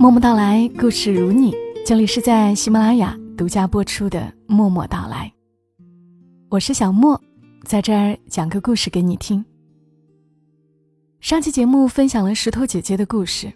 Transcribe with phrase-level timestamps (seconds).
[0.00, 1.54] 默默到来，故事如你。
[1.84, 5.30] 这里是在喜马拉雅独家播出的《默默到来》，
[6.48, 7.20] 我是小莫，
[7.64, 9.44] 在这儿讲个故事给你听。
[11.20, 13.52] 上期节目分享了石头姐姐的故事，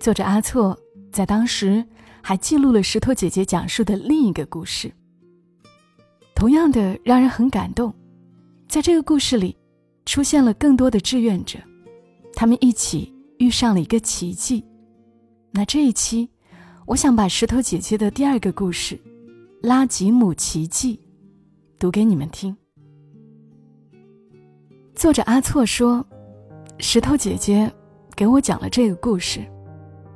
[0.00, 0.76] 作者阿错
[1.12, 1.86] 在当时
[2.20, 4.92] 还记录了石头姐姐讲述的另一个故事，
[6.34, 7.94] 同样的让人很感动。
[8.66, 9.56] 在这个故事里，
[10.06, 11.56] 出现了更多的志愿者，
[12.34, 14.64] 他们一起遇上了一个奇迹。
[15.50, 16.28] 那这一期，
[16.86, 18.94] 我想把石头姐姐的第二个故事
[19.62, 20.96] 《拉吉姆奇迹》
[21.80, 22.56] 读给你们听。
[24.94, 26.04] 作者阿措说
[26.78, 27.72] ：“石头姐姐
[28.14, 29.40] 给我讲了这个故事，《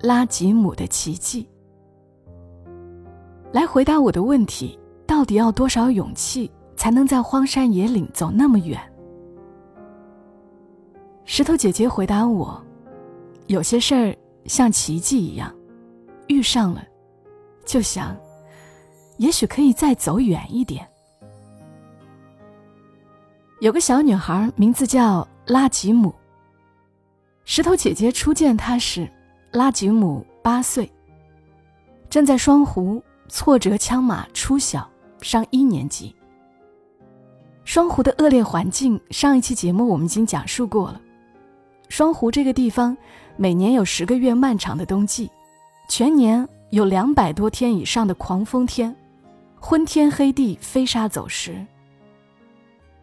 [0.02, 1.48] 拉吉姆的奇迹》，
[3.52, 8.78] 来回答我的问题：到底要多少勇气才能在荒山野岭走那么远？”
[11.24, 12.62] 石头姐姐回答我
[13.48, 14.14] ：“有些事儿。”
[14.46, 15.54] 像奇迹一样，
[16.28, 16.84] 遇上了，
[17.64, 18.16] 就想，
[19.18, 20.86] 也许可以再走远一点。
[23.60, 26.12] 有个小女孩，名字叫拉吉姆。
[27.44, 29.08] 石头姐姐初见她时，
[29.52, 30.90] 拉吉姆八岁，
[32.10, 34.88] 正在双湖挫折枪马初小，
[35.20, 36.14] 上一年级。
[37.64, 41.00] 双湖的恶劣环境，上一期节目我们已经讲述过了。
[41.92, 42.96] 双湖这个地方。
[43.36, 45.30] 每年有十个月漫长的冬季，
[45.90, 48.96] 全年有两百多天以上的狂风天，
[49.60, 51.54] 昏天黑地，飞沙走石。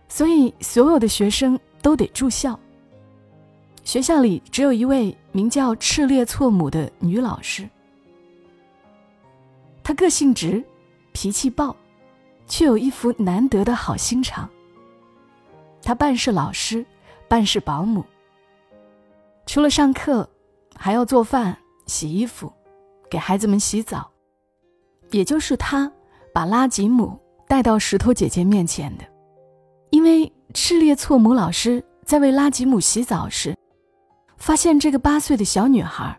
[0.07, 2.59] 所以所有的学生都得住校。
[3.83, 7.69] 学校里只有一位名叫赤列错母的女老师，
[9.83, 10.63] 她个性直，
[11.11, 11.75] 脾气暴，
[12.47, 14.49] 却有一副难得的好心肠。
[15.83, 16.83] 她半是老师，
[17.27, 18.03] 半是保姆。
[19.49, 20.29] 除了上课，
[20.75, 22.53] 还要做饭、洗衣服，
[23.09, 24.07] 给孩子们洗澡。
[25.09, 25.91] 也就是他
[26.31, 29.03] 把拉吉姆带到石头姐姐面前的，
[29.89, 33.57] 因为赤列错母老师在为拉吉姆洗澡时，
[34.37, 36.15] 发现这个八岁的小女孩，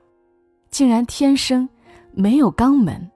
[0.72, 1.69] 竟然天生
[2.10, 3.12] 没有肛门。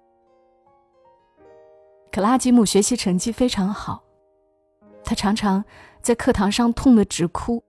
[2.12, 4.04] 可拉吉姆学习成绩非常好，
[5.02, 5.64] 他常常
[6.00, 7.64] 在课堂上痛得直哭。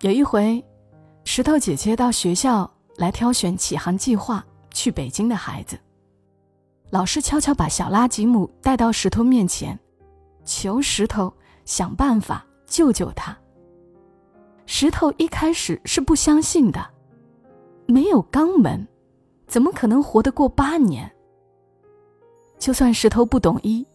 [0.00, 0.64] 有一回。
[1.24, 5.78] 石头姐姐到学校来挑选启航计划去北京的孩子，
[6.90, 9.78] 老师悄悄把小拉吉姆带到石头面前，
[10.44, 11.32] 求石头
[11.64, 13.36] 想办法救救他。
[14.66, 16.84] 石头一开始是不相信的，
[17.86, 18.86] 没有肛门，
[19.46, 21.10] 怎么可能活得过八年？
[22.58, 23.86] 就算石头不懂医，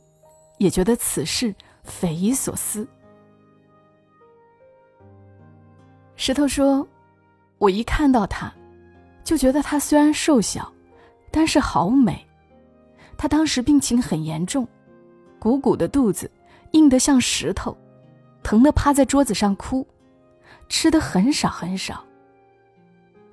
[0.57, 1.53] 也觉得此事
[1.84, 2.88] 匪夷所思。
[6.16, 6.88] 石头说。
[7.57, 8.51] 我一看到她，
[9.23, 10.71] 就觉得她虽然瘦小，
[11.31, 12.25] 但是好美。
[13.17, 14.67] 她当时病情很严重，
[15.39, 16.29] 鼓鼓的肚子
[16.71, 17.75] 硬得像石头，
[18.44, 19.88] 疼得趴在桌子上哭，
[20.67, 22.03] 吃的很少很少。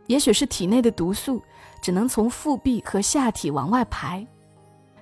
[0.07, 1.43] 也许是体内的毒素
[1.81, 4.27] 只能从腹壁和下体往外排，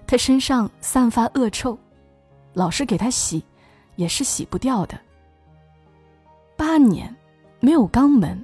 [0.06, 1.78] 她身上散发恶臭，
[2.54, 3.44] 老师给她洗，
[3.97, 4.98] 也是洗不掉的。
[6.56, 7.14] 八年
[7.60, 8.42] 没有肛门。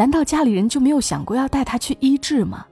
[0.00, 2.66] 难道家里人就没有想过要带他去医治吗？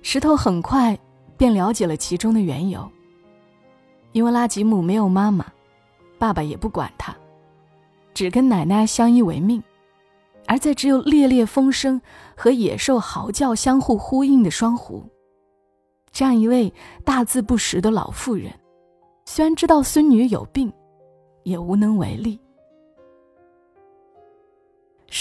[0.00, 0.96] 石头很快
[1.36, 2.88] 便了解了其中的缘由。
[4.12, 5.44] 因为拉吉姆没有妈妈，
[6.16, 7.12] 爸爸也不管他，
[8.14, 9.60] 只跟奶奶相依为命。
[10.46, 12.00] 而在只有猎猎风声
[12.36, 15.04] 和野兽嚎叫相互呼应的双湖，
[16.12, 16.72] 这样一位
[17.04, 18.52] 大字不识的老妇人，
[19.24, 20.72] 虽然知道孙女有病，
[21.42, 22.40] 也无能为力。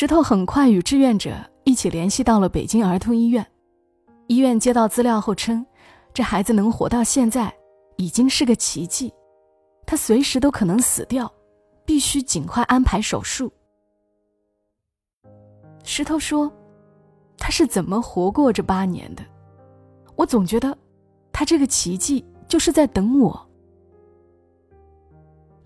[0.01, 1.31] 石头很快与志愿者
[1.63, 3.45] 一起联系到了北京儿童医院。
[4.25, 5.63] 医院接到资料后称，
[6.11, 7.53] 这孩子能活到现在
[7.97, 9.13] 已经是个奇迹，
[9.85, 11.31] 他随时都可能死掉，
[11.85, 13.53] 必须尽快安排手术。
[15.83, 16.51] 石头说
[17.37, 19.23] ：“他是怎么活过这八年的？
[20.15, 20.75] 我总觉得，
[21.31, 23.49] 他这个奇迹就是在等我。”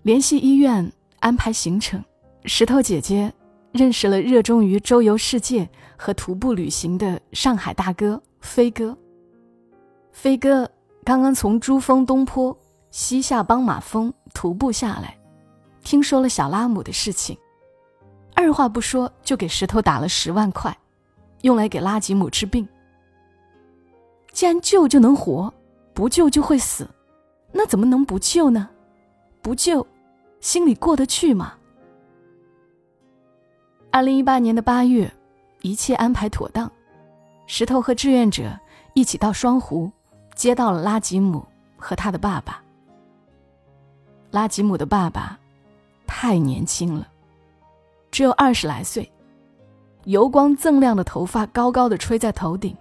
[0.04, 2.04] 联系医院安排行程，
[2.44, 3.32] 石头姐姐。
[3.76, 8.96] 认识了热衷于周游世界和徒步旅行的上海大哥飞哥。
[10.12, 10.68] 飞哥
[11.04, 12.56] 刚刚从珠峰东坡
[12.90, 15.18] 西下邦马峰徒步下来，
[15.84, 17.36] 听说了小拉姆的事情，
[18.34, 20.76] 二话不说就给石头打了十万块，
[21.42, 22.66] 用来给拉吉姆治病。
[24.32, 25.52] 既然救就能活，
[25.92, 26.88] 不救就会死，
[27.52, 28.70] 那怎么能不救呢？
[29.42, 29.86] 不救，
[30.40, 31.54] 心里过得去吗？
[33.96, 35.10] 二零一八年的八月，
[35.62, 36.70] 一切安排妥当，
[37.46, 38.54] 石头和志愿者
[38.92, 39.90] 一起到双湖，
[40.34, 41.42] 接到了拉吉姆
[41.78, 42.62] 和他的爸爸。
[44.32, 45.38] 拉吉姆的爸爸
[46.06, 47.08] 太年轻了，
[48.10, 49.10] 只有二十来岁，
[50.04, 52.76] 油光锃亮的头发高高的吹在头顶。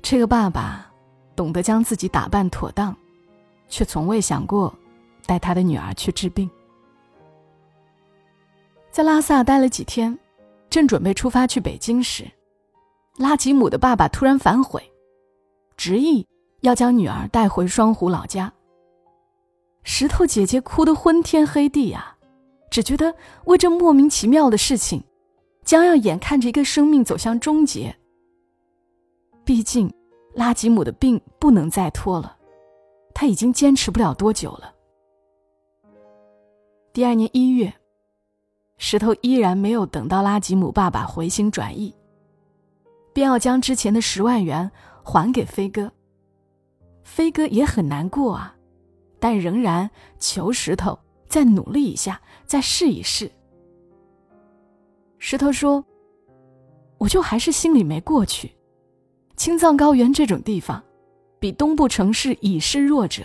[0.00, 0.90] 这个爸爸
[1.36, 2.96] 懂得将自己打扮妥当，
[3.68, 4.74] 却从未想过
[5.26, 6.50] 带他的女儿去治病。
[8.96, 10.18] 在拉萨待了几天，
[10.70, 12.24] 正准备出发去北京时，
[13.18, 14.82] 拉吉姆的爸爸突然反悔，
[15.76, 16.26] 执意
[16.62, 18.50] 要将女儿带回双湖老家。
[19.82, 22.16] 石头姐姐哭得昏天黑地啊，
[22.70, 23.14] 只觉得
[23.44, 25.04] 为这莫名其妙的事情，
[25.62, 27.94] 将要眼看着一个生命走向终结。
[29.44, 29.92] 毕竟，
[30.32, 32.34] 拉吉姆的病不能再拖了，
[33.12, 34.74] 他已经坚持不了多久了。
[36.94, 37.70] 第二年一月。
[38.78, 41.94] 石头依然没有等到拉吉姆爸爸回心转意，
[43.12, 44.70] 便要将之前的十万元
[45.02, 45.90] 还给飞哥。
[47.02, 48.54] 飞哥也很难过啊，
[49.18, 49.88] 但仍然
[50.18, 53.30] 求石头再努力一下，再试一试。
[55.18, 55.82] 石头说
[56.98, 58.54] ：“我就还是心里没过去，
[59.36, 60.82] 青藏高原这种地方，
[61.38, 63.22] 比东部城市已是弱者，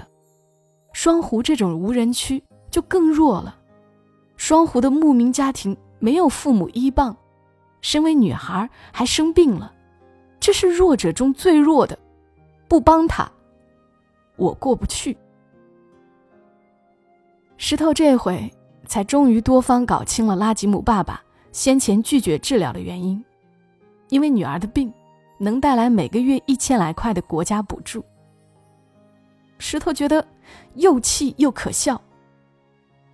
[0.93, 3.57] 双湖这种无人区就更弱了。”
[4.41, 7.15] 双湖的牧民家庭没有父母依傍，
[7.79, 9.71] 身为女孩还生病了，
[10.39, 11.95] 这是弱者中最弱的，
[12.67, 13.31] 不帮他，
[14.37, 15.15] 我过不去。
[17.55, 18.51] 石头这回
[18.87, 21.21] 才终于多方搞清了拉吉姆爸爸
[21.51, 23.23] 先前拒绝治疗的原因，
[24.09, 24.91] 因为女儿的病
[25.37, 28.03] 能带来每个月一千来块的国家补助。
[29.59, 30.27] 石头觉得
[30.73, 32.01] 又气又可笑。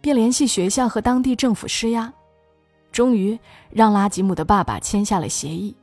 [0.01, 2.13] 便联系学校和当地政府施压，
[2.91, 3.37] 终于
[3.69, 5.75] 让拉吉姆的爸爸签下了协议，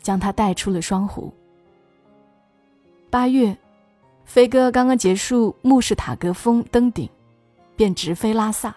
[0.00, 1.32] 将他带出了双湖。
[3.10, 3.56] 八月，
[4.24, 7.08] 飞哥刚刚结束穆士塔格峰登顶，
[7.76, 8.74] 便直飞拉萨，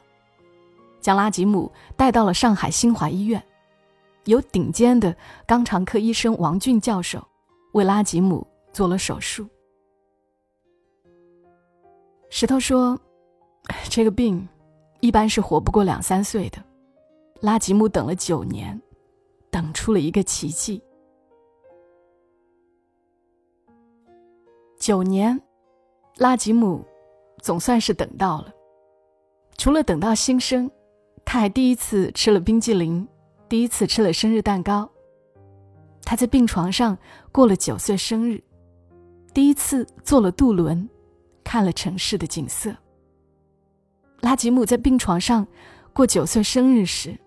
[0.99, 3.41] 将拉吉姆带到了上海新华医院，
[4.25, 5.15] 由顶尖的
[5.47, 7.25] 肛肠科医生王俊教授
[7.73, 9.47] 为拉吉姆做了手术。
[12.29, 12.99] 石头说
[13.89, 14.47] ：“这个病。”
[15.01, 16.63] 一般是活不过两三岁的，
[17.41, 18.79] 拉吉姆等了九年，
[19.49, 20.81] 等出了一个奇迹。
[24.79, 25.39] 九年，
[26.17, 26.85] 拉吉姆
[27.41, 28.53] 总算是等到了。
[29.57, 30.69] 除了等到新生，
[31.25, 33.07] 他还第一次吃了冰激凌，
[33.49, 34.89] 第一次吃了生日蛋糕。
[36.03, 36.97] 他在病床上
[37.31, 38.43] 过了九岁生日，
[39.33, 40.87] 第一次坐了渡轮，
[41.43, 42.75] 看了城市的景色。
[44.21, 45.45] 拉吉姆在病床上
[45.93, 47.17] 过九岁生日时，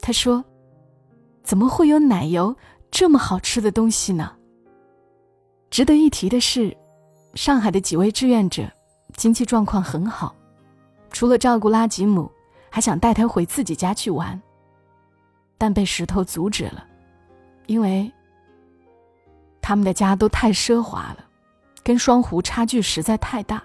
[0.00, 0.44] 他说
[1.42, 2.56] ：“怎么会有奶油
[2.90, 4.32] 这么好吃的东西呢？”
[5.68, 6.74] 值得一提的是，
[7.34, 8.70] 上海的几位志愿者
[9.16, 10.34] 经济状况很好，
[11.10, 12.30] 除了照顾拉吉姆，
[12.70, 14.40] 还想带他回自己家去玩，
[15.58, 16.86] 但被石头阻止了，
[17.66, 18.10] 因为
[19.60, 21.24] 他们的家都太奢华了，
[21.82, 23.60] 跟双湖差距实在太大。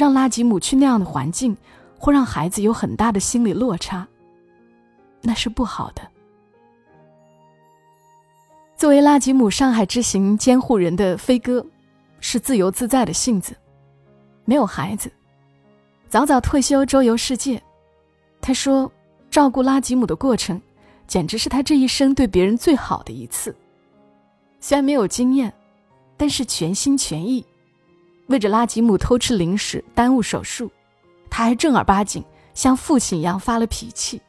[0.00, 1.54] 让拉吉姆去那样的环境，
[1.98, 4.08] 会让孩子有很大的心理落差。
[5.20, 6.00] 那是不好的。
[8.74, 11.62] 作为拉吉姆上海之行监护人的飞哥，
[12.18, 13.54] 是自由自在的性子，
[14.46, 15.12] 没有孩子，
[16.08, 17.62] 早早退休周游世界。
[18.40, 18.90] 他说，
[19.30, 20.58] 照顾拉吉姆的过程，
[21.06, 23.54] 简直是他这一生对别人最好的一次。
[24.60, 25.52] 虽然没有经验，
[26.16, 27.44] 但是全心全意。
[28.30, 30.70] 为着拉吉姆偷吃零食耽误手术，
[31.28, 34.22] 他还正儿八经像父亲一样发了脾气。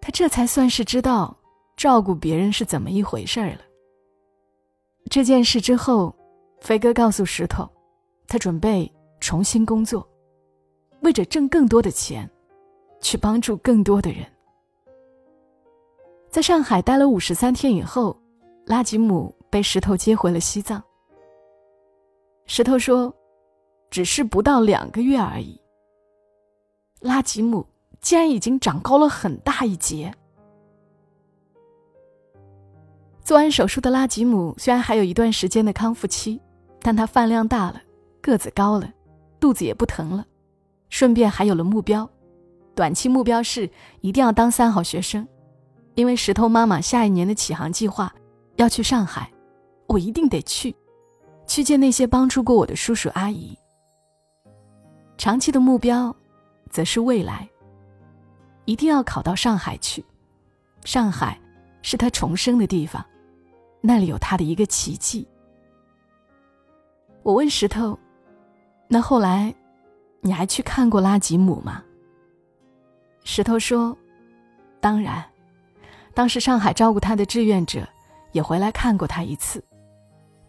[0.00, 1.36] 他这才算是知道
[1.76, 3.60] 照顾别人是怎么一回事儿了。
[5.10, 6.14] 这件事之后，
[6.62, 7.68] 飞哥告诉石头，
[8.26, 8.90] 他准备
[9.20, 10.08] 重新工作，
[11.02, 12.28] 为着挣更多的钱，
[13.02, 14.24] 去帮助更多的人。
[16.30, 18.18] 在上海待了五十三天以后，
[18.64, 20.82] 拉吉姆被石头接回了西藏。
[22.52, 23.14] 石头说
[23.92, 25.56] ：“只是不到两个月而已。”
[26.98, 27.64] 拉吉姆
[28.00, 30.12] 竟然已经长高了很大一截。
[33.22, 36.40] 做完手术的拉吉姆虽然还有一段时间的康复期，
[36.80, 37.80] 但他饭量大了，
[38.20, 38.92] 个子高了，
[39.38, 40.26] 肚子也不疼了，
[40.88, 42.10] 顺便还有了目标。
[42.74, 45.24] 短期目标是一定要当三好学生，
[45.94, 48.12] 因为石头妈妈下一年的启航计划
[48.56, 49.30] 要去上海，
[49.86, 50.74] 我一定得去。
[51.50, 53.58] 去见那些帮助过我的叔叔阿姨。
[55.18, 56.14] 长期的目标，
[56.70, 57.50] 则是未来，
[58.66, 60.04] 一定要考到上海去。
[60.84, 61.36] 上海
[61.82, 63.04] 是他重生的地方，
[63.80, 65.26] 那里有他的一个奇迹。
[67.24, 67.98] 我问石头
[68.86, 69.52] ：“那后来，
[70.20, 71.82] 你还去看过拉吉姆吗？”
[73.26, 73.98] 石头说
[74.80, 75.28] ：“当然，
[76.14, 77.84] 当时上海照顾他的志愿者
[78.30, 79.60] 也回来看过他一次。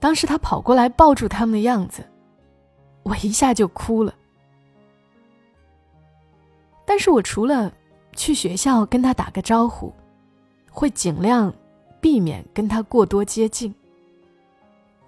[0.01, 2.03] 当时他跑过来抱住他们的样子，
[3.03, 4.13] 我一下就哭了。
[6.85, 7.71] 但是我除了
[8.15, 9.93] 去学校跟他打个招呼，
[10.69, 11.53] 会尽量
[12.01, 13.73] 避免跟他过多接近。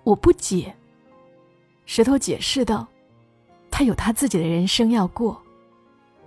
[0.03, 0.73] 我不解。”
[1.85, 2.88] 石头解释道
[3.69, 5.41] ：“他有他自己的人生要过，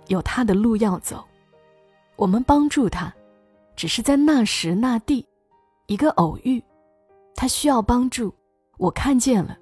[0.07, 1.25] 有他的路要走。
[2.17, 3.11] 我们帮助他，
[3.75, 5.25] 只是在那时那地，
[5.87, 6.61] 一个偶遇。
[7.33, 8.33] 他需要帮助，
[8.77, 9.57] 我看见了，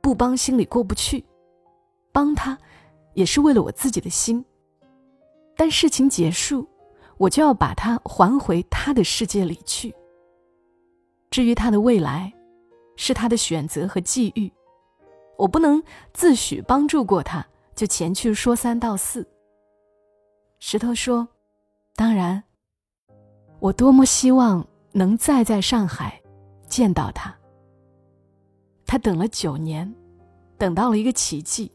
[0.00, 1.24] 不帮心里过不去。
[2.12, 2.58] 帮他，
[3.14, 4.44] 也是为了我自己的心。
[5.56, 6.68] 但事情结束，
[7.16, 9.94] 我就要把他还回他的世界里去。
[11.30, 12.32] 至于他的未来，
[12.96, 14.50] 是他的选择和际遇。”
[15.38, 19.26] 我不能自诩帮助过他，就前去说三道四。
[20.58, 21.26] 石头说
[21.96, 22.42] ：“当然，
[23.58, 26.20] 我多么希望能再在上海
[26.68, 27.34] 见到他。
[28.90, 29.94] 他等了九年，
[30.58, 31.70] 等到了一个奇迹。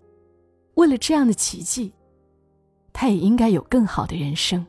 [0.73, 1.93] 为了这样的奇迹，
[2.91, 4.67] 他也应该有更好的人生。”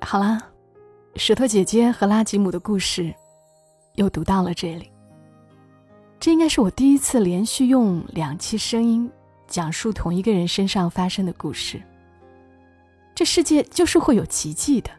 [0.00, 0.40] 好啦。
[1.16, 3.12] 石头姐姐和拉吉姆的故事，
[3.94, 4.92] 又读到了这里。
[6.20, 9.10] 这应该是我第一次连续用两期声音
[9.48, 11.82] 讲述同一个人身上发生的故事。
[13.12, 14.90] 这世界就是会有奇迹的。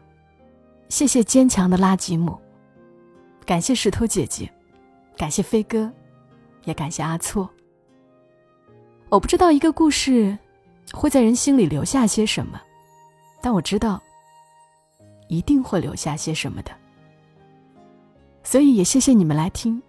[0.88, 2.38] 谢谢坚强的拉吉姆，
[3.44, 4.50] 感谢石头姐姐，
[5.16, 5.90] 感谢飞哥，
[6.64, 7.48] 也感谢阿错。
[9.08, 10.36] 我不知道一个故事
[10.92, 12.60] 会在人心里留下些什么，
[13.40, 14.02] 但我知道。
[15.30, 16.70] 一定会留下些什么的，
[18.42, 19.82] 所以也谢谢你们来听，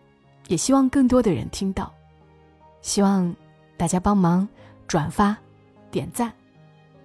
[0.50, 1.89] 也希望更多的人听到，
[2.82, 3.34] 希望
[3.77, 4.46] 大家帮忙
[4.86, 5.38] 转发、
[5.89, 6.29] 点赞。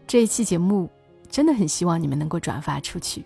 [0.04, 0.90] 这一期节目
[1.30, 3.24] 真的很希望你们能够转发出去。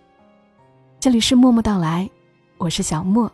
[1.00, 2.11] 这里是默默到来，
[2.57, 3.31] 我是小莫，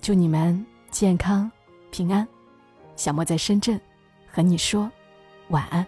[0.00, 1.50] 祝你们健康
[1.90, 2.24] 平安。
[2.94, 3.80] 小莫在深圳，
[4.30, 4.88] 和你说
[5.48, 5.84] 晚安。